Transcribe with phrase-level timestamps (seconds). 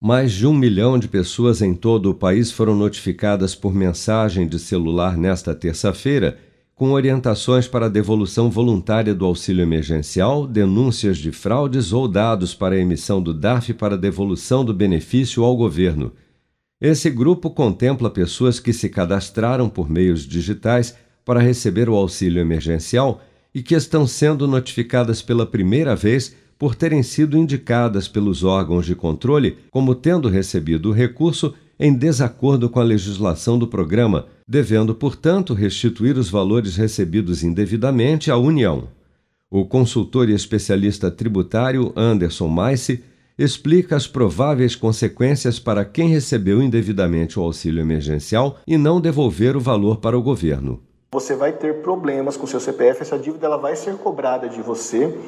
[0.00, 4.56] Mais de um milhão de pessoas em todo o país foram notificadas por mensagem de
[4.56, 6.38] celular nesta terça-feira,
[6.72, 12.76] com orientações para a devolução voluntária do auxílio emergencial, denúncias de fraudes ou dados para
[12.76, 16.12] a emissão do DARF para devolução do benefício ao governo.
[16.80, 20.94] Esse grupo contempla pessoas que se cadastraram por meios digitais
[21.24, 23.20] para receber o auxílio emergencial
[23.52, 28.94] e que estão sendo notificadas pela primeira vez por terem sido indicadas pelos órgãos de
[28.94, 35.54] controle como tendo recebido o recurso em desacordo com a legislação do programa, devendo, portanto,
[35.54, 38.88] restituir os valores recebidos indevidamente à União.
[39.48, 43.04] O consultor e especialista tributário Anderson Maice
[43.38, 49.60] explica as prováveis consequências para quem recebeu indevidamente o auxílio emergencial e não devolver o
[49.60, 50.82] valor para o governo.
[51.10, 55.18] Você vai ter problemas com seu CPF, essa dívida ela vai ser cobrada de você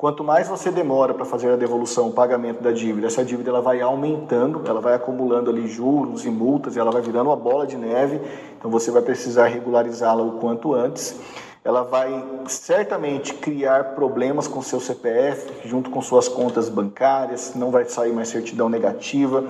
[0.00, 3.60] Quanto mais você demora para fazer a devolução, o pagamento da dívida, essa dívida ela
[3.60, 7.66] vai aumentando, ela vai acumulando ali juros e multas, e ela vai virando uma bola
[7.66, 8.18] de neve.
[8.58, 11.20] Então você vai precisar regularizá-la o quanto antes
[11.62, 17.84] ela vai certamente criar problemas com seu CPF, junto com suas contas bancárias, não vai
[17.84, 19.44] sair mais certidão negativa.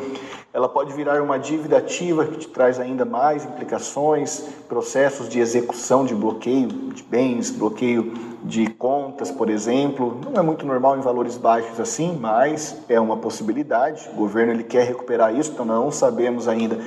[0.53, 6.05] Ela pode virar uma dívida ativa que te traz ainda mais implicações, processos de execução
[6.05, 10.21] de bloqueio de bens, bloqueio de contas, por exemplo.
[10.25, 14.09] Não é muito normal em valores baixos assim, mas é uma possibilidade.
[14.13, 16.81] O governo ele quer recuperar isso, então não sabemos ainda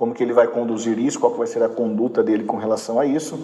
[0.00, 3.04] como que ele vai conduzir isso, qual vai ser a conduta dele com relação a
[3.04, 3.38] isso.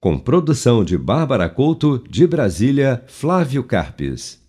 [0.00, 4.40] Com produção de Bárbara Couto, de Brasília, Flávio Carpes.